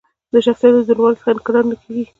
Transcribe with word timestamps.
د 0.33 0.35
شخصیت 0.45 0.71
له 0.75 0.81
دروندوالي 0.87 1.17
څخه 1.19 1.29
یې 1.29 1.33
انکار 1.35 1.63
نه 1.71 1.75
کېږي. 1.81 2.03